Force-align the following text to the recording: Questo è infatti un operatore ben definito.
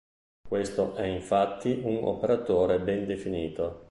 Questo 0.41 0.95
è 0.95 1.03
infatti 1.05 1.81
un 1.83 1.99
operatore 2.05 2.79
ben 2.79 3.05
definito. 3.05 3.89